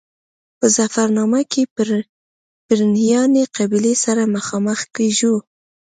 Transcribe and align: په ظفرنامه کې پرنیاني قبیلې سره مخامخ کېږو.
په 0.57 0.65
ظفرنامه 0.75 1.41
کې 1.51 1.61
پرنیاني 2.67 3.43
قبیلې 3.57 3.93
سره 4.05 4.23
مخامخ 4.35 4.79
کېږو. 4.95 5.35